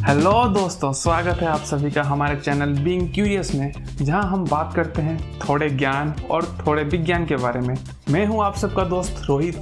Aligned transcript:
Hello 0.00 0.32
दोस्तों, 0.48 0.92
स्वागत 0.92 1.40
है 1.40 1.46
आप 1.46 1.60
सभी 1.60 1.90
का 1.90 2.02
हमारे 2.02 2.36
चैनल 2.36 2.72
बीइंग 2.84 3.08
क्यूरियस 3.14 3.54
में, 3.54 3.72
जहाँ 3.96 4.22
हम 4.22 4.44
बात 4.44 4.72
करते 4.74 5.02
हैं 5.02 5.38
थोड़े 5.38 5.68
ज्ञान 5.70 6.12
और 6.30 6.44
थोड़े 6.58 6.82
विज्ञान 6.84 7.26
के 7.26 7.36
बारे 7.36 7.60
में। 7.60 7.74
मैं 8.10 8.24
हूँ 8.26 8.42
आप 8.44 8.54
सबका 8.54 8.84
दोस्त 8.84 9.20
रोहित, 9.28 9.56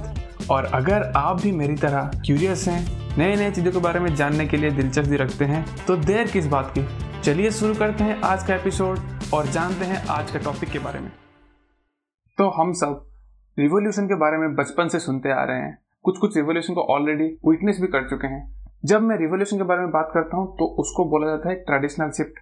और 0.51 0.65
अगर 0.65 1.03
आप 1.17 1.41
भी 1.41 1.51
मेरी 1.51 1.75
तरह 1.75 2.11
क्यूरियस 2.25 2.67
हैं 2.67 3.17
नए 3.17 3.35
नए 3.35 3.51
चीज़ों 3.51 3.71
के 3.71 3.79
बारे 3.79 3.99
में 3.99 4.13
जानने 4.15 4.45
के 4.47 4.57
लिए 4.57 4.71
दिलचस्पी 4.71 5.15
रखते 5.15 5.45
हैं 5.45 5.65
तो 5.87 5.95
देर 5.97 6.27
किस 6.27 6.47
बात 6.47 6.71
की? 6.77 6.85
चलिए 7.21 7.51
शुरू 7.51 7.73
करते 7.73 8.03
हैं 8.03 8.19
आज 8.21 8.43
का 8.43 8.55
एपिसोड 8.55 8.99
और 9.33 9.47
जानते 9.47 9.85
हैं 9.85 10.05
आज 10.09 10.31
का 10.31 10.39
टॉपिक 10.39 10.69
के 10.69 10.79
बारे 10.79 10.99
में। 10.99 11.11
तो 12.37 12.49
हम 12.51 12.71
सब 12.73 13.05
रिवोल्यूशन 13.57 14.07
के 14.07 14.15
बारे 14.15 14.37
में 14.37 14.55
बचपन 14.55 14.87
से 14.87 14.99
सुनते 14.99 15.31
आ 15.31 15.43
रहे 15.43 15.57
हैं। 15.57 15.77
कुछ 16.05 16.17
कुछ 16.17 16.37
रिवोल्यूशन 16.37 16.73
को 16.73 16.81
ऑलरेडी 16.93 17.25
विटनेस 17.47 17.79
भी 17.81 17.87
कर 17.87 18.09
चुके 18.09 18.27
हैं। 18.27 18.41
जब 18.83 19.01
मैं 19.01 19.17
रिवोल्यूशन 19.17 19.57
के 19.57 19.63
बारे 19.63 19.81
में 19.81 19.91
बात 19.91 20.11
करता 20.13 20.37
हूँ 20.37 20.47
तो 20.57 20.65
उसको 20.81 21.05
बोला 21.05 21.27
जाता 21.27 21.49
है 21.49 21.55
ट्रेडिशनल 21.55 22.11
शिफ्ट 22.11 22.39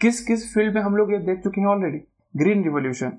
किस 0.00 0.24
किस 0.26 0.54
फ़ील्ड 0.54 0.74
में 0.74 0.82
हम 0.82 0.96
लोग 0.96 1.12
ये 1.12 1.18
देख 1.18 1.42
चुके 1.42 1.60
हैं 1.60 1.68
already 1.68 1.98
green 2.34 2.62
revolution 2.64 3.12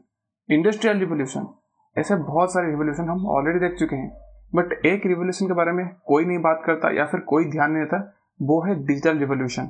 industrial 0.50 1.00
revolution 1.00 1.48
ऐसे 1.96 2.16
बहुत 2.16 2.54
सारे 2.54 2.70
रिवोल्यूशन 2.70 3.10
हम 3.10 3.26
ऑलरेडी 3.28 3.60
देख 3.60 3.78
चुके 3.80 3.96
हैं. 3.96 4.10
बट 4.56 4.74
एक 4.86 5.06
रिवोल्यूशन 5.06 5.48
के 5.48 5.54
बारे 5.54 5.72
में 5.72 5.86
कोई 6.06 6.26
नहीं 6.26 6.40
बात 6.40 6.62
करता 6.66 6.92
या 6.96 7.06
फिर 7.06 7.20
कोई 7.20 7.46
ध्यान 7.46 7.72
नहीं 7.72 7.84
देता, 7.84 7.98
वो 8.42 8.62
है 8.64 8.76
डिजिटल 8.86 9.18
रिवोल्यूशन 9.18 9.70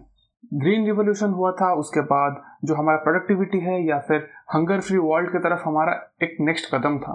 ग्रीन 0.53 0.85
रिवोल्यूशन 0.85 1.29
हुआ 1.29 1.51
था, 1.51 1.73
उसके 1.73 2.01
बाद 2.01 2.41
जो 2.65 2.75
हमारा 2.75 2.97
प्रोडक्टिविटी 2.97 3.59
है 3.59 3.81
या 3.85 3.99
फिर 3.99 4.27
हंगर 4.55 4.79
फ्री 4.79 4.97
वर्ल्ड 4.97 5.31
की 5.31 5.39
तरफ़ 5.39 5.61
हमारा 5.65 5.93
एक 6.23 6.37
नेक्स्ट 6.41 6.73
कदम 6.75 6.99
था. 6.99 7.13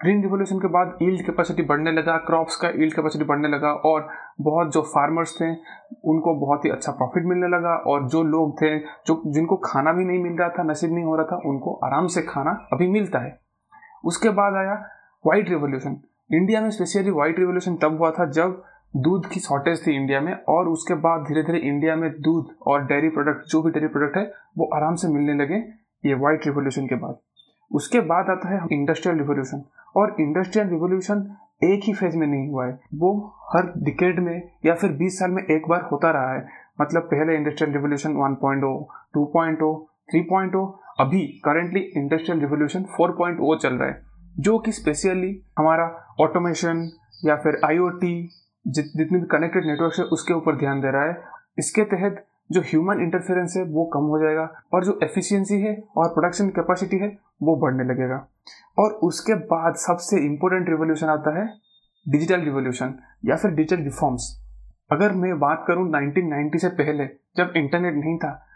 ग्रीन 0.00 0.20
रिवोल्यूशन 0.22 0.58
के 0.58 0.68
बाद 0.68 0.98
ईल्ड 1.02 1.24
कैपेसिटी 1.26 1.62
बढ़ने 1.62 1.92
लगा 1.92 2.16
क्रॉप्स 2.16 2.56
का 2.56 2.68
ईल्ड 2.68 2.94
कैपेसिटी 2.94 3.24
बढ़ने 3.24 3.48
लगा 3.48 3.70
और 3.88 4.06
बहुत 4.40 4.72
जो 4.72 4.82
फार्मर्स 4.82 5.34
थे, 5.40 5.48
उनको 6.04 6.34
बहुत 6.34 6.64
ही 6.64 6.70
अच्छा 6.70 6.92
प्रॉफिट 6.92 7.24
मिलने 7.24 7.48
लगा 7.48 7.74
और 7.86 8.06
जो 8.08 8.22
लोग 8.22 8.54
थे, 8.62 8.78
जो, 8.78 9.22
जिनको 9.26 9.56
खाना 9.56 9.92
भी 9.92 10.04
नहीं 10.04 10.22
मिल 10.22 10.32
रहा 10.32 10.48
था, 10.48 10.62
नसीब 10.62 10.92
नहीं 10.92 11.04
हो 11.04 11.16
रहा 11.16 11.26
था, 11.26 11.40
उनको 11.44 11.74
आराम 11.84 12.06
से 12.06 12.22
खाना 12.22 12.50
अभी 12.72 12.88
मिलता 12.88 13.18
है। 13.18 13.38
उसके 14.04 14.30
बाद 14.30 14.54
आया 14.54 14.74
वाइट 15.24 15.48
रिवोल्यूशन 15.48 16.00
इंडिया 16.30 16.60
में 16.60 16.70
स्पेशली 16.70 17.10
वाइट 17.10 17.38
रिवोल्यूशन 17.38 17.76
तब 17.76 17.98
हुआ 17.98 18.10
था 18.10 18.30
जब 18.30 18.62
दूध 18.96 19.26
की 19.26 19.40
शॉर्टेज 19.40 19.86
थी 19.86 19.96
इंडिया 19.96 20.20
में 20.20 20.32
और 20.48 20.68
उसके 20.68 20.94
बाद 20.94 21.24
धीरे 21.28 21.42
धीरे 21.42 21.58
इंडिया 21.68 21.96
में 21.96 22.10
दूध 22.20 22.56
और 22.66 22.84
डेयरी 22.84 23.08
प्रोडक्ट 23.08 23.50
जो 23.50 23.62
भी 23.62 23.70
डेयरी 23.70 23.88
प्रोडक्ट 23.88 24.16
है, 24.16 24.30
वो 24.58 24.70
आराम 24.74 24.94
से 24.94 25.08
मिलने 25.08 25.42
लगे 25.42 25.64
ये 26.04 26.14
वाइट 26.14 26.46
रिवोल्यूशन 26.46 26.86
के 26.86 26.94
बाद। 26.94 27.18
उसके 27.72 28.00
बाद 28.00 28.30
आता 28.30 28.48
है 28.48 28.60
इंडस्ट्रियल 28.72 29.18
रिवोल्यूशन 29.18 29.62
और 29.96 30.16
इंडस्ट्रियल 30.20 30.68
रिवोल्यूशन 30.68 31.36
एक 31.64 31.80
ही 31.84 31.94
फ़ेज़ 31.94 32.16
में 32.16 32.26
नहीं 32.26 32.48
हुआ 32.48 32.66
है। 32.66 32.80
वो 32.94 33.34
हर 33.52 33.72
डिकेड 33.78 34.18
में 34.18 34.50
या 34.66 34.74
फिर 34.74 34.92
20 34.92 35.18
साल 35.18 35.30
में 35.30 35.42
एक 35.42 35.68
बार 35.68 35.88
होता 35.92 36.10
रहा 36.10 36.32
है। 36.34 36.48
मतलब 36.80 37.02
पहले 37.02 37.36
इंडस्ट्रियल 37.36 37.72
रिवोल्यूशन 37.72 38.16
1.0, 38.16 38.86
2.0, 39.16 39.86
3.0 40.12 40.80
अभी 41.00 41.20
करेंटली 41.20 41.80
इंडस्ट्रियल 41.80 42.40
रिवोल्यूशन 42.40 42.82
4.0 42.82 43.56
चल 43.56 43.74
रहा 43.74 43.88
है। 43.88 44.02
जो 44.38 44.58
कि 44.58 44.72
स्पेशली 44.72 45.42
हमारा 45.58 46.14
ऑटोमेशन 46.20 46.90
या 47.24 47.36
फिर 47.36 47.60
आईओटी 47.64 48.30
जितने 48.66 49.18
भी 49.18 49.26
कनेक्टेड 49.26 49.66
नेटवर्क 49.66 49.94
है 49.98 50.04
उसके 50.04 50.34
ऊपर 50.34 50.56
ध्यान 50.56 50.80
दे 50.80 50.90
रहा 50.90 51.04
है। 51.04 51.22
इसके 51.58 51.82
तहत 51.82 52.24
जो 52.52 52.60
ह्यूमन 52.60 53.00
इंटरफेरेंस 53.00 53.54
है, 53.56 53.64
वो 53.64 53.84
कम 53.84 54.00
हो 54.00 54.18
जाएगा 54.18 54.62
और 54.74 54.84
जो 54.84 54.98
एफिशिएंसी 55.02 55.60
है 55.60 55.84
और 55.96 56.08
प्रोडक्शन 56.08 56.48
कैपेसिटी 56.48 56.96
है, 56.96 57.18
वो 57.42 57.56
बढ़ने 57.56 57.84
लगेगा। 57.84 58.28
और 58.78 58.90
उसके 58.90 59.34
बाद 59.34 59.74
सबसे 59.74 60.26
इम्पोर्टेंट 60.26 60.68
रिवोल्यूशन 60.68 61.06
आता 61.06 61.38
है 61.38 61.54
डिजिटल 62.08 62.40
रिवोल्यूशन 62.40 62.94
या 63.24 63.36
फिर 63.36 63.50
डिजिटल 63.50 63.82
रिफॉर्म्स 63.82 64.44
अगर 64.92 65.12
मैं 65.12 65.38
बात 65.38 65.64
करूँ 65.68 65.90
1990 65.90 66.58
से 66.58 66.68
पहले, 66.68 67.04
जब 67.36 67.52
इंटरनेट 67.56 67.94
नहीं 67.94 68.18
था, 68.18 68.46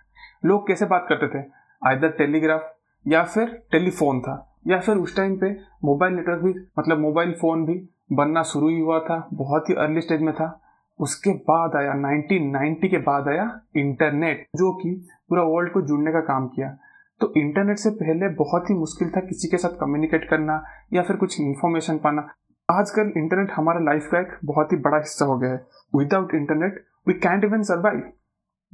लोग 0.44 0.68
कैसे 0.68 0.86
बात 0.86 1.06
करते 1.08 1.28
थे? 1.28 1.46
आइदर 1.86 2.08
टेलीग्राफ 2.08 2.76
या 3.06 3.24
फिर 3.24 3.62
टेलीफोन 3.72 4.20
था, 4.20 4.56
या 4.66 4.80
फिर 4.80 4.96
उस 4.96 5.16
टाइम 5.16 5.36
पे 5.36 5.52
मोबाइल 5.84 6.14
नेटवर्क 6.14 6.42
भी 6.42 6.54
मतलब 6.78 6.98
मोबाइल 6.98 7.32
फ़ोन 7.32 7.66
भी 7.66 7.88
बनना 8.12 8.42
शुरू 8.42 8.68
ही 8.68 8.80
हुआ 8.80 9.00
था, 9.00 9.28
बहुत 9.34 9.70
ही 9.70 9.74
अर्ली 9.74 10.00
स्टेज 10.00 10.20
में 10.20 10.34
था। 10.34 10.61
उसके 11.02 11.30
बाद 11.30 11.76
आया 11.76 11.92
1990 11.92 12.88
के 12.88 12.98
बाद 12.98 13.28
आया 13.28 13.60
इंटरनेट, 13.76 14.46
जो 14.56 14.72
कि 14.72 15.06
पूरा 15.28 15.42
वर्ल्ड 15.42 15.72
को 15.72 15.82
जुड़ने 15.82 16.12
का 16.12 16.20
काम 16.20 16.46
किया। 16.48 16.76
तो 17.20 17.32
इंटरनेट 17.36 17.78
से 17.78 17.90
पहले 17.90 18.28
बहुत 18.28 18.70
ही 18.70 18.74
मुश्किल 18.74 19.10
था 19.10 19.20
किसी 19.20 19.48
के 19.48 19.56
साथ 19.56 19.70
कम्युनिकेट 19.80 20.28
करना 20.30 20.64
या 20.92 21.02
फिर 21.02 21.16
कुछ 21.16 21.40
इन्फॉर्मेशन 21.40 21.98
पाना। 21.98 22.28
आजकल 22.70 23.12
इंटरनेट 23.16 23.50
हमारा 23.50 23.80
लाइफ 23.80 24.08
का 24.12 24.20
एक 24.20 24.38
बहुत 24.44 24.72
ही 24.72 24.76
बड़ा 24.76 24.96
हिस्सा 24.96 25.24
हो 25.24 25.38
गया 25.38 25.50
है। 25.50 25.66
Without 25.96 26.34
internet 26.34 26.84
we 27.08 27.14
can't 27.14 27.44
even 27.44 27.62
survive 27.62 28.12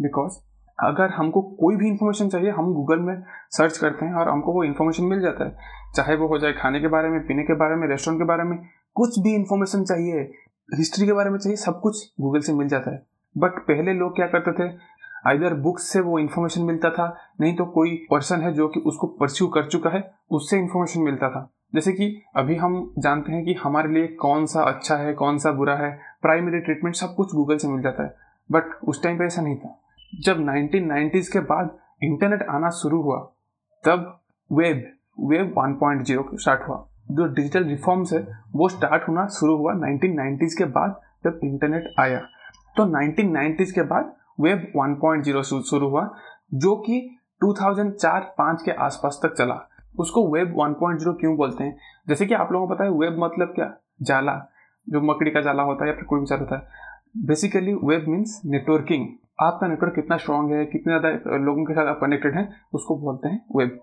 because 0.01 0.33
अगर 0.85 1.09
हमको 1.11 1.43
कोई 1.43 1.77
भी 1.77 1.89
इंफॉर्मेशन 1.89 2.29
चाहिए, 2.29 2.51
हम 2.51 2.75
गूगल 2.75 2.99
में 2.99 3.23
सर्च 3.51 3.79
करते 3.79 4.07
हैं 4.07 4.15
और 4.15 4.29
हमको 4.29 4.53
वो 4.53 4.65
इन्फॉर्मेशन 4.65 5.05
मिल 5.05 5.21
जाता 5.21 5.45
है। 5.45 5.57
चाहे 5.97 6.17
वो 6.17 6.29
हो 6.29 6.39
जाए 6.39 6.53
खाने 6.53 6.81
के 6.81 6.89
बारे 6.89 7.09
में, 7.09 7.21
पीने 7.21 7.43
के 7.43 7.55
बारे 7.55 7.77
में 7.77 7.89
रेस्टोरेंट 7.89 8.21
के 8.21 8.25
बारे 8.25 8.43
में, 8.43 8.59
कुछ 8.95 9.19
भी 9.19 9.35
इंफॉर्मेशन 9.35 9.85
चाहिए 9.85 10.33
हिस्ट्री 10.75 11.07
के 11.07 11.13
बारे 11.13 11.31
में 11.31 11.39
चाहिए, 11.39 11.57
सब 11.57 11.81
कुछ 11.81 12.13
गूगल 12.21 12.41
से 12.41 12.53
मिल 12.53 12.69
जाता 12.69 12.91
है। 12.91 13.07
बट 13.39 13.51
पहले 13.51 13.93
लोग 13.93 14.17
क्या 14.17 14.27
करते 14.27 14.53
थे? 14.53 14.73
आइधर 15.27 15.55
बुक्स 15.55 15.83
से 15.83 16.01
वो 16.01 16.19
इन्फॉर्मेशन 16.19 16.63
मिलता 16.63 16.91
था, 16.91 17.17
नहीं 17.41 17.57
तो 17.57 17.65
कोई 17.65 18.07
पर्सन 18.11 18.41
है 18.41 18.53
जो 18.53 18.69
कि 18.69 18.81
उसको 18.81 19.07
परस्यू 19.07 19.47
कर 19.49 19.67
चुका 19.67 19.91
है, 19.91 20.15
उससे 20.31 20.59
इन्फॉर्मेशन 20.59 21.01
मिलता 21.01 21.31
था। 21.31 21.51
जैसे 21.75 21.93
कि 21.93 22.23
अभी 22.37 22.57
हम 22.57 22.95
जानते 22.99 23.33
हैं 23.33 23.45
कि 23.45 23.55
हमारे 23.55 23.89
लिए 23.89 24.07
कौन 24.07 24.47
सा 24.47 24.63
अच्छा 24.63 24.97
है, 24.97 25.13
कौन 25.13 25.39
सा 25.39 25.53
बुरा 25.53 25.77
है 25.77 26.01
प्राइमरी 26.23 26.61
ट्रीटमेंट 26.61 26.97
सब 26.97 27.15
कुछ 27.15 27.35
गूगल 27.35 27.57
से 27.57 27.69
मिल 27.69 27.83
जाता 27.83 28.03
है। 28.03 28.17
बट 28.53 28.65
उस 28.85 29.03
टाइम 29.03 29.19
पे 29.19 29.25
ऐसा 29.25 29.43
नहीं 29.43 29.57
था। 29.57 29.81
जब 30.21 30.37
1990s 30.37 31.29
के 31.29 31.41
बाद 31.41 31.79
इंटरनेट 32.03 32.43
आना 32.43 32.71
शुरू 32.71 33.03
हुआ, 33.03 33.19
तब 33.85 34.21
वेब 34.53 34.93
वेब 35.21 35.55
1.0 35.59 36.39
स्टार्ट 36.39 36.69
हुआ। 36.69 36.88
जो 37.11 37.27
डिजिटल 37.27 37.65
रिफॉर्म्स 37.65 38.13
है, 38.13 38.27
वो 38.55 38.69
स्टार्ट 38.69 39.09
होना 39.09 39.27
शुरू 39.27 39.57
हुआ 39.57 39.73
1990s 39.75 40.55
के 40.55 40.65
बाद 40.65 41.01
जब 41.25 41.41
इंटरनेट 41.45 41.95
आया। 41.99 42.19
तो 42.77 42.85
1990s 42.85 43.73
के 43.73 43.83
बाद 43.83 44.15
वेब 44.41 44.73
1.0 44.77 45.43
शुरू 45.43 45.89
हुआ, 45.89 46.15
जो 46.55 46.77
कि 46.77 47.19
2004-5 47.45 48.63
के 48.63 48.71
आसपास 48.71 49.21
तक 49.23 49.35
चला। 49.35 49.69
उसको 49.99 50.33
वेब 50.33 50.55
1.0 50.59 51.13
क्यों 51.13 51.37
बोलते 51.37 51.65
हैं? 51.65 51.77
जैसे 52.09 52.27
कि 52.27 52.35
आप 52.35 52.53
लोगों 52.53 52.67
को 52.67 52.75
पता 52.75 52.85
है 52.85 52.91
वेब 52.91 53.25
मतलब 53.25 53.53
क्या? 53.55 53.75
जाला। 54.03 54.51
जो 54.89 55.01
मकड़ी 55.01 55.31
का 55.31 55.41
जाला 55.41 55.63
होता 55.63 55.85
है 55.85 55.91
या 55.91 55.97
फिर 55.97 56.05
कोई 56.05 56.21
भी 56.21 56.35
होता 56.35 56.57
है। 56.57 56.87
बेसिकली 57.27 57.75
वेब 57.75 58.05
मीन्स 58.09 58.41
नेटवर्किंग 58.47 59.07
आपका 59.41 59.67
नेटवर्क 59.67 59.95
कितना 59.95 60.17
स्ट्रांग 60.17 60.51
है, 60.53 60.65
कितने 60.67 60.99
ज़्यादा 60.99 61.37
लोगों 61.37 61.65
के 61.65 61.75
साथ 61.75 61.87
आप 61.87 61.99
कनेक्टेड 62.01 62.35
हैं, 62.35 62.49
उसको 62.75 62.97
बोलते 62.97 63.29
हैं 63.29 63.45
वेब 63.57 63.79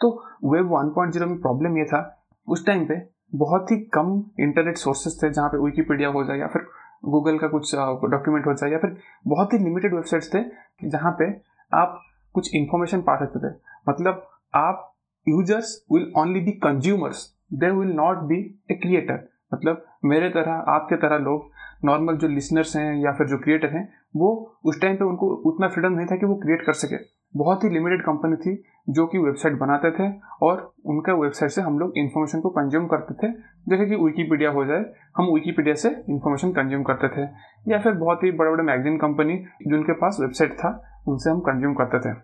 तो 0.00 0.10
वेब 0.44 0.72
1.0 0.72 1.26
में 1.26 1.40
प्रॉब्लम 1.40 1.78
ये 1.78 1.84
था 1.84 2.19
उस 2.48 2.66
टाइम 2.66 2.84
पे 2.86 2.94
बहुत 3.34 3.70
ही 3.70 3.76
कम 3.94 4.12
इंटरनेट 4.40 4.76
सोर्सेस 4.76 5.18
थे 5.22 5.30
जहाँ 5.30 5.48
पे 5.48 5.58
विकीपीडिया 5.64 6.08
हो 6.08 6.24
जाए 6.24 6.38
या 6.38 6.46
फिर 6.46 6.62
गूगल 7.04 7.38
का 7.38 7.48
कुछ 7.48 7.74
डॉक्यूमेंट 7.74 8.46
हो 8.46 8.54
जाए 8.54 8.70
या 8.70 8.78
फिर 8.78 8.96
बहुत 9.26 9.52
ही 9.52 9.58
लिमिटेड 9.58 9.94
वेबसाइट्स 9.94 10.34
थे 10.34 10.42
जहाँ 10.88 11.12
पे 11.18 11.30
आप 11.72 12.00
कुछ 12.34 12.54
इंफॉर्मेशन 12.54 13.00
पा 13.02 13.16
सकते 13.16 13.38
थे। 13.40 13.52
मतलब 13.88 14.26
आप 14.54 14.86
users 15.26 15.74
will 15.92 16.12
only 16.18 16.40
be 16.40 16.52
consumers 16.62 17.24
they 17.54 17.70
will 17.70 17.92
not 17.96 18.18
be 18.24 18.38
a 18.70 18.74
creator 18.74 19.28
मतलब 19.54 19.84
मेरे 20.04 20.28
तरह, 20.30 20.52
आपके 20.52 20.96
तरह 20.96 21.18
लोग 21.18 21.50
नॉर्मल 21.84 22.16
जो 22.16 22.28
लिसनर्स 22.28 22.76
हैं 22.76 22.94
या 22.96 23.12
फिर 23.12 23.26
जो 23.26 23.38
क्रिएटर 23.38 23.68
हैं, 23.68 23.88
वो 24.16 24.58
उस 24.64 24.80
टाइम 24.80 24.96
पे 24.96 25.04
उनको 25.04 25.26
उतना 25.50 25.68
फ्रीडम 25.68 25.92
नहीं 25.92 26.06
था 26.06 26.16
कि 26.16 26.26
वो 26.26 26.34
क्रिएट 26.34 26.64
कर 26.66 26.72
सके। 26.72 26.96
बहुत 27.36 27.64
ही 27.64 27.68
लिमिटेड 27.68 28.02
कंपनी 28.02 28.36
थी 28.36 28.64
जो 28.88 29.06
कि 29.06 29.18
वेबसाइट 29.18 29.58
बनाते 29.58 29.90
थे 29.90 30.20
और 30.42 30.74
उनका 30.86 31.12
वेबसाइट 31.12 31.52
से 31.52 31.62
हम 31.62 31.78
लोग 31.78 31.92
इन्फॉर्मेशन 31.96 32.40
को 32.40 32.50
कंज्यूम 32.50 32.86
करते 32.86 33.14
थे। 33.14 33.32
जैसे 33.68 33.86
कि 33.86 33.96
विकीपीडिया 33.96 34.50
हो 34.50 34.64
जाए, 34.64 34.84
हम 35.16 35.24
विकीपीडिया 35.24 35.74
से 35.74 35.88
इन्फॉर्मेशन 35.88 36.50
कंज्यूम 36.50 36.82
करते 36.82 37.08
थे। 37.08 37.28
या 37.68 37.78
फिर 37.78 37.92
बहुत 37.92 38.24
ही 38.24 38.32
बड़े 38.32 38.50
बड़े 38.50 38.62
मैगजीन 38.62 38.96
कंपनी 38.96 39.38
जिनके 39.68 39.92
पास 39.92 40.16
वेबसाइट 40.20 40.52
था, 40.52 41.02
उनसे 41.08 41.30
हम 41.30 41.40
कंज्यूम 41.40 41.74
करते 41.74 41.98
थे। 41.98 42.14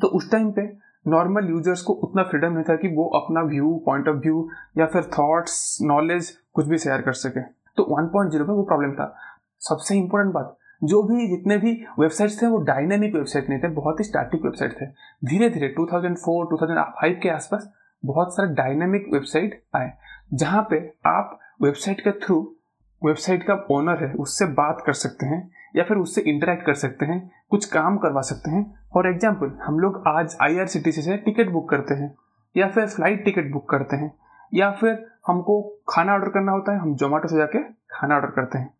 तो 0.00 0.06
उस 0.06 0.30
टाइम 0.32 0.52
पे 0.52 0.90
नॉर्मल 1.08 1.48
यूज़र्स 1.48 1.82
को 1.82 1.92
उतना 1.92 2.22
फ्रीडम 2.22 2.52
नहीं 2.52 2.64
था 2.64 2.76
कि 2.76 2.88
वो 2.88 3.04
अपना 3.06 3.40
व्यू 3.40 3.82
पॉइंट 3.86 4.08
ऑफ़ 4.08 4.16
व्यू 4.16 4.48
या 4.78 4.86
फिर 4.86 5.02
थॉट्स 5.02 5.78
नॉलेज 5.82 6.30
कुछ 6.52 6.66
भी 6.66 6.78
शेयर 6.78 7.02
कर 7.02 7.12
सके। 7.12 7.40
तो 7.76 7.82
1.0 7.82 8.48
में 8.48 8.54
वो 8.54 8.62
प्रॉब्लम 8.62 8.92
था। 8.92 9.16
सबसे 9.58 9.96
इंपॉर्टेंट 9.96 10.34
बात 10.34 10.56
जो 10.82 11.02
भी 11.02 11.26
जितने 11.28 11.56
भी 11.58 11.72
वेबसाइट्स 11.98 12.42
थे, 12.42 12.46
वो 12.46 12.58
डायनेमिक 12.58 13.14
वेबसाइट 13.14 13.48
नहीं 13.48 13.58
थे, 13.58 13.68
बहुत 13.68 14.00
ही 14.00 14.04
स्टैटिक 14.04 14.44
वेबसाइट 14.44 14.80
थे। 14.80 14.86
धीरे 15.26 15.48
धीरे 15.50 15.68
2004 15.68 16.46
2005 16.46 17.20
के 17.22 17.28
आसपास 17.28 17.72
बहुत 18.04 18.34
सारे 18.36 18.54
डायनेमिक 18.54 19.06
वेबसाइट 19.12 19.62
आए, 19.76 19.92
जहाँ 20.34 20.66
पे 20.70 20.94
आप 21.06 21.38
वेबसाइट 21.62 22.00
के 22.00 22.10
थ्रू 22.10 22.56
वेबसाइट 23.02 23.42
का 23.42 23.54
ओनर 23.70 24.04
है, 24.04 24.12
उससे 24.14 24.46
बात 24.46 24.82
कर 24.86 24.92
सकते 24.92 25.26
हैं, 25.26 25.50
या 25.76 25.84
फिर 25.84 25.96
उससे 25.96 26.20
इंटरेक्ट 26.20 26.66
कर 26.66 26.74
सकते 26.74 27.06
हैं, 27.06 27.30
कुछ 27.50 27.64
काम 27.64 27.98
करवा 27.98 28.20
सकते 28.20 28.50
हैं। 28.50 28.64
फॉर 28.94 29.06
एग्ज़ाम्पल 29.06 29.58
हम 29.62 29.78
लोग 29.78 30.02
आज 30.06 30.36
आईआरसीटीसी 30.42 31.02
से 31.02 31.16
टिकट 31.16 31.50
बुक 31.50 31.70
करते 31.70 31.94
हैं, 31.94 32.14
या 32.56 32.68
फिर 32.68 32.86
फ़्लाइट 32.86 33.24
टिकट 33.24 33.52
बुक 33.52 33.68
करते 33.70 33.96
हैं, 33.96 34.12
या 34.54 34.70
फिर 34.70 35.06
हमको 35.26 35.80
खाना 35.88 36.12
ऑर्डर 36.12 36.28
करना 36.28 36.52
होता 36.52 36.72
है, 36.72 36.78
हम 36.78 36.94
जोमेटो 36.94 37.28
से 37.28 37.36
जाके 37.36 37.62
खाना 37.90 38.14
ऑर्डर 38.14 38.30
करते 38.30 38.58
हैं। 38.58 38.74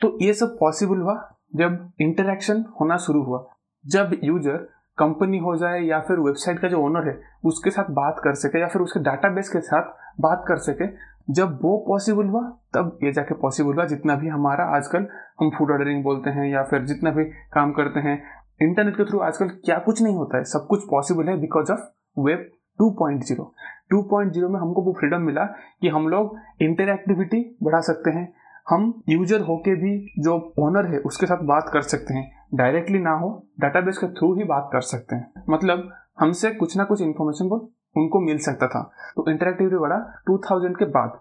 तो 0.00 0.18
ये 0.22 0.32
सब 0.32 0.58
पॉसिबल 0.58 0.96
हुआ। 0.96 1.37
जब 1.52 1.90
इंटरेक्शन 2.00 2.64
होना 2.80 2.96
शुरू 2.96 3.22
हुआ, 3.22 3.44
जब 3.84 4.10
यूज़र 4.24 4.56
कंपनी 4.98 5.38
हो 5.38 5.56
जाए 5.56 5.80
या 5.80 5.98
फिर 6.00 6.18
वेबसाइट 6.18 6.58
का 6.58 6.68
जो 6.68 6.80
ओनर 6.84 7.08
है, 7.08 7.20
उसके 7.44 7.70
साथ 7.70 7.90
बात 7.90 8.20
कर 8.24 8.34
सके 8.34 8.60
या 8.60 8.66
फिर 8.66 8.82
उसके 8.82 9.00
डाटाबेस 9.00 9.48
के 9.48 9.60
साथ 9.60 9.92
बात 10.20 10.44
कर 10.48 10.56
सके, 10.56 10.86
जब 11.32 11.58
वो 11.62 11.76
पॉसिबल 11.88 12.26
हुआ, 12.26 12.42
तब 12.74 12.98
ये 13.04 13.12
जाके 13.12 13.34
पॉसिबल 13.34 13.74
हुआ 13.74 13.84
जितना 13.84 14.14
भी 14.14 14.28
हमारा 14.28 14.64
आजकल 14.76 15.06
हम 15.40 15.50
फ़ूड 15.50 15.70
ऑर्डरिंग 15.70 16.02
बोलते 16.04 16.30
हैं 16.30 16.48
या 16.48 16.62
फिर 16.62 16.84
जितना 16.84 17.10
भी 17.10 17.24
काम 17.52 17.72
करते 17.72 18.00
हैं। 18.00 18.16
इंटरनेट 18.62 18.96
के 18.96 19.04
थ्रू 19.04 19.18
आजकल 19.20 19.48
क्या 19.64 19.78
कुछ 19.78 20.02
नहीं 20.02 20.16
होता 20.16 20.38
है, 20.38 20.44
सब 20.44 20.66
कुछ 20.70 20.84
पॉसिबल 20.90 21.28
है 21.28 21.36
बिकॉज़ 21.40 21.72
ऑफ़ 21.72 21.80
वेब 22.20 22.48
2.0 22.78 23.44
2.0 23.92 24.48
में 24.48 24.58
हमको 24.60 24.82
वो 24.82 24.92
फ्रीडम 24.92 25.22
मिला 25.22 25.44
कि 25.80 25.88
हम 25.88 26.08
लोग 26.08 26.36
इंटरएक्टिविटी 26.62 27.40
बढ़ा 27.62 27.80
सकते 27.80 28.10
हैं 28.10 28.26
हम 28.70 29.02
यूज़र 29.08 29.40
होके 29.40 29.74
भी 29.74 30.22
जो 30.22 30.54
ओनर 30.58 30.86
है, 30.86 30.98
उसके 30.98 31.26
साथ 31.26 31.42
बात 31.42 31.70
कर 31.72 31.82
सकते 31.82 32.14
हैं। 32.14 32.30
डायरेक्टली 32.54 32.98
ना 32.98 33.10
हो 33.10 33.46
डाटाबेस 33.60 33.98
के 33.98 34.06
थ्रू 34.06 34.34
ही 34.34 34.44
बात 34.44 34.68
कर 34.72 34.80
सकते 34.80 35.16
हैं। 35.16 35.44
मतलब 35.50 35.92
हमसे 36.20 36.50
कुछ 36.50 36.76
ना 36.76 36.84
कुछ 36.84 37.02
इन्फॉर्मेशन 37.02 37.48
को 37.48 37.56
उनको 37.96 38.20
मिल 38.20 38.38
सकता 38.38 38.66
था। 38.66 38.82
तो 39.16 39.30
इंटरेक्टिविटी 39.30 39.76
बढ़ा 39.76 39.96
2000 40.30 40.76
के 40.78 40.84
बाद। 40.84 41.20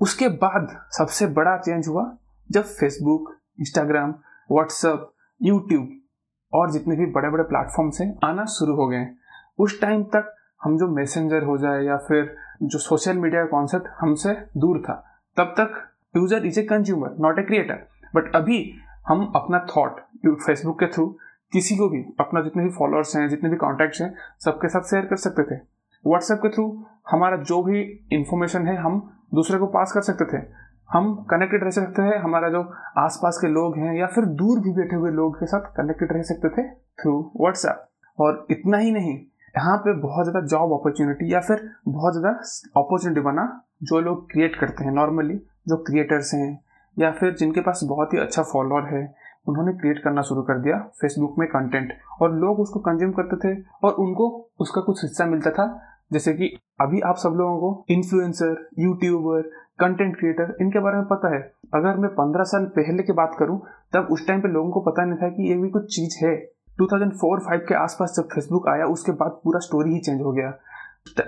उसके 0.00 0.28
बाद 0.28 0.68
सबसे 0.90 1.26
बड़ा 1.26 1.56
चेंज 1.56 1.88
हुआ 1.88 2.16
जब 2.50 2.62
फेसबुक 2.62 3.36
इंस्टाग्राम 3.60 4.14
व्हाट्सअप 4.50 5.12
यूट्यूब 5.42 5.88
और 6.52 6.70
जितने 6.70 6.96
भी 6.96 7.06
बड़े 7.06 7.30
बड़े 7.30 7.42
प्लेटफॉर्म्स 7.42 8.00
हैं, 8.00 8.18
आना 8.24 8.44
शुरू 8.44 8.74
हो 8.74 8.88
गए। 8.88 9.06
उस 9.58 9.80
टाइम 9.80 10.02
तक 10.04 10.34
हम 10.64 10.78
जो 10.78 10.88
मैसेंजर 10.88 11.42
हो 11.42 11.58
जाए 11.58 11.82
या 11.84 11.96
फिर 11.96 12.34
जो 12.62 12.78
सोशल 12.78 13.18
मीडिया 13.18 13.44
का 13.44 13.48
कॉन्सेप्ट 13.48 13.86
हमसे 14.00 14.34
दूर 14.56 14.78
था, 14.78 14.94
तब 15.36 15.54
तक 15.60 15.87
user 16.14 16.46
is 16.46 16.60
a 16.60 16.62
consumer 16.64 17.16
not 17.20 17.38
a 17.38 17.42
creator 17.42 17.86
but 18.14 18.34
अभी 18.36 18.58
हम 19.08 19.32
अपना 19.36 19.66
थॉट 19.68 20.00
फेसबुक 20.26 20.78
के 20.80 20.86
थ्रू 20.86 21.06
किसी 21.52 21.76
को 21.76 21.88
भी, 21.88 21.98
अपना 22.20 22.40
जितने 22.42 22.62
भी 22.62 22.70
फॉलोअर्स 22.70 23.14
हैं, 23.16 23.28
जितने 23.28 23.50
भी 23.50 23.56
कॉन्टैक्ट्स 23.56 24.00
हैं, 24.00 24.14
सबके 24.44 24.68
साथ 24.68 24.88
शेयर 24.90 25.04
कर 25.06 25.16
सकते 25.16 25.42
थे। 25.44 25.58
व्हाट्सएप 26.04 26.38
के 26.38 26.48
थ्रू 26.48 26.64
हमारा 27.10 27.36
जो 27.42 27.62
भी 27.62 27.80
इंफॉर्मेशन 28.12 28.66
है, 28.66 28.76
हम 28.76 28.98
दूसरे 29.34 29.58
को 29.58 29.66
पास 29.68 29.92
कर 29.92 30.00
सकते 30.02 30.24
थे। 30.32 30.42
हम 30.90 31.14
कनेक्टेड 31.30 31.64
रह 31.64 31.70
सकते 31.70 32.02
हैं, 32.02 32.18
हमारा 32.18 32.48
जो 32.48 32.60
आसपास 32.98 33.38
के 33.40 33.48
लोग 33.48 33.78
हैं, 33.78 33.94
या 33.94 34.06
फिर 34.06 34.24
दूर 34.36 34.60
भी 34.60 34.72
बैठे 34.72 34.96
हुए 34.96 35.10
लोग 35.12 35.38
के 35.38 35.46
साथ 35.46 35.72
कनेक्टेड 35.76 36.12
रह 36.12 36.22
सकते 36.24 36.48
थे 36.50 36.68
थ्रू 36.98 37.18
व्हाट्सएप 37.40 37.86
और 38.18 38.46
इतना 38.50 38.78
ही 38.78 38.90
नहीं, 38.90 39.14
यहाँ 39.54 39.76
पे 39.78 39.92
बहुत 40.00 40.24
ज़्यादा 40.24 40.46
जॉब 40.46 40.72
अपॉर्चुनिटी 40.72 41.32
या 41.34 41.40
फिर 41.40 41.68
बहुत 41.88 42.14
ज़्यादा 42.14 42.30
अपॉर्चुनिटी 42.76 43.20
बना 43.22 43.44
जो 43.82 44.00
लोग 44.00 44.30
क्रिएट 44.30 44.56
करते 44.56 44.84
हैं 44.84 44.92
नॉर्मली 44.92 45.40
जो 45.68 45.76
क्रिएटर्स 45.76 46.34
हैं, 46.34 46.60
या 46.98 47.10
फिर 47.10 47.34
जिनके 47.34 47.60
पास 47.60 47.80
बहुत 47.84 48.14
ही 48.14 48.18
अच्छा 48.18 48.42
फॉलोअर 48.42 48.82
है, 48.82 49.14
उन्होंने 49.48 49.72
क्रिएट 49.72 49.98
करना 50.04 50.22
शुरू 50.22 50.42
कर 50.42 50.58
दिया 50.58 50.78
फेसबुक 51.00 51.34
में 51.38 51.48
कंटेंट 51.48 51.92
और 52.22 52.34
लोग 52.34 52.60
उसको 52.60 52.80
कंज्यूम 52.80 53.12
करते 53.12 53.36
थे 53.36 53.62
और 53.84 53.92
उनको 53.92 54.50
उसका 54.60 54.80
कुछ 54.80 55.04
हिस्सा 55.04 55.26
मिलता 55.26 55.50
था। 55.50 55.82
जैसे 56.12 56.32
कि 56.32 56.58
अभी 56.80 57.00
आप 57.00 57.16
सब 57.16 57.28
लोगों 57.28 57.58
को 57.58 57.84
इन्फ्लुएंसर 57.88 58.68
यूट्यूबर 58.78 59.42
कंटेंट 59.78 60.18
क्रिएटर 60.18 60.56
इनके 60.60 60.78
बारे 60.78 60.96
में 60.96 61.06
पता 61.06 61.34
है। 61.34 61.52
अगर 61.74 61.96
मैं 61.96 62.10
पंद्रह 62.10 62.44
साल 62.44 62.64
पहले 62.64 63.02
की 63.02 63.12
बात 63.12 63.36
करूँ, 63.38 63.62
तब 63.92 64.08
उस 64.10 64.26
टाइम 64.26 64.40
पे 64.40 64.48
लोगों 64.48 64.70
को 64.70 64.80
पता 64.80 65.04
नहीं 65.04 65.18
था 65.18 65.28
कि 65.28 65.48
ये 65.48 65.56
भी 65.56 65.68
कुछ 65.68 65.96
चीज़ 65.96 66.26
है। 66.26 66.36
2004-5 66.78 67.60
के 67.68 67.74
आसपास 67.74 68.14
जब 68.16 68.22
फेसबुक 68.22 68.68
आया, 68.68 68.84
उसके 68.84 69.12
बाद 69.12 69.40
पूरा 69.44 69.58
स्टोरी 69.58 69.92
ही 69.92 69.98
चेंज 69.98 70.20
हो 70.20 70.32
गया। 70.32 70.58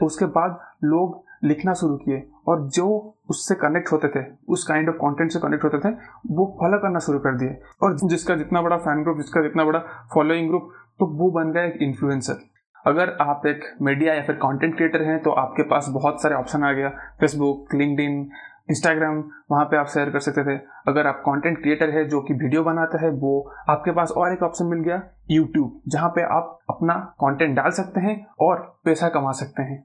उसके 0.03 0.25
बाद 0.27 0.59
लोग 0.85 1.23
लिखना 1.45 1.73
शुरू 1.75 1.97
किए 1.97 2.23
और 2.49 2.67
जो 2.69 2.87
उससे 3.31 3.55
कनेक्ट 3.55 3.93
होते 3.93 4.09
थे, 4.09 4.25
उस 4.49 4.65
काइंड 4.65 4.89
ऑफ़ 4.89 4.97
कंटेंट 4.97 5.31
से 5.31 5.39
कनेक्ट 5.39 5.65
होते 5.65 5.79
थे, 5.79 5.93
वो 6.31 6.57
फॉलो 6.61 6.79
करना 6.79 6.99
शुरू 6.99 7.19
कर 7.19 7.37
दिए। 7.37 7.57
और 7.83 7.97
जिसका 8.01 8.35
जितना 8.37 8.63
बड़ा 8.63 8.77
फ़ैन 8.77 9.03
ग्रुप 9.03 9.17
जिसका 9.17 9.43
जितना 9.43 9.65
बड़ा 9.65 9.79
फॉलोइंग 10.15 10.49
ग्रुप 10.49 10.71
तो 11.01 11.07
वो 11.07 11.31
बन 11.31 11.53
गया 11.53 11.65
एक 11.65 11.79
इन्फ्लुएंसर 11.83 12.41
अगर 12.87 13.17
आप 13.21 13.47
एक 13.47 13.65
मीडिया 13.83 14.15
या 14.15 14.23
फिर 14.23 14.35
कंटेंट 14.35 14.77
क्रिएटर 14.77 15.03
हैं 15.03 15.19
तो 15.23 15.31
आपके 15.31 15.63
पास 15.63 15.87
बहुत 15.91 16.23
सारे 16.23 16.35
ऑप्शन 16.35 16.63
आ 16.65 16.73
गया। 16.73 16.89
फेसबुक 17.21 17.75
लिंकड 17.75 18.31
इंस्टाग्राम 18.71 19.23
वहाँ 19.51 19.65
पे 19.65 19.77
आप 19.77 19.87
शेयर 19.87 20.11
कर 20.11 20.21
सकते 20.21 20.45
थे। 20.45 20.57
अगर 20.89 21.07
आप 21.07 21.23
कंटेंट 21.27 21.59
क्रिएटर 21.59 21.91
है 21.91 22.05
जो 22.09 22.21
कि 22.21 22.35
वीडियो 22.35 22.63
बनाता 22.65 23.05
है, 23.05 23.11
वो 23.11 23.53
आपके 23.69 23.93
पास 23.93 24.11
और 24.11 24.33
एक 24.33 24.43
ऑप्शन 24.43 24.67
मिल 24.67 24.81
गया 24.81 25.03
यूट्यूब 25.31 25.81
जहाँ 25.89 26.09
पे 26.09 26.23
आप 26.35 26.59
अपना 26.71 26.95
कंटेंट 27.21 27.57
डाल 27.57 27.71
सकते 27.73 28.01
हैं 28.01 28.25
और 28.41 28.57
पैसा 28.85 29.09
कमा 29.09 29.33
सकते 29.33 29.63
हैं। 29.63 29.85